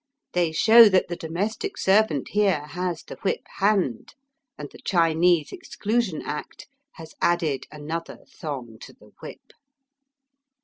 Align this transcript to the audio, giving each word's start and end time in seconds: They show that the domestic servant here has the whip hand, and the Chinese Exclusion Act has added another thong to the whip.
They 0.33 0.51
show 0.51 0.89
that 0.89 1.09
the 1.09 1.15
domestic 1.15 1.77
servant 1.77 2.29
here 2.29 2.65
has 2.69 3.03
the 3.03 3.17
whip 3.21 3.41
hand, 3.59 4.15
and 4.57 4.67
the 4.71 4.79
Chinese 4.83 5.51
Exclusion 5.51 6.23
Act 6.23 6.65
has 6.93 7.13
added 7.21 7.67
another 7.71 8.25
thong 8.27 8.79
to 8.79 8.93
the 8.93 9.11
whip. 9.21 9.51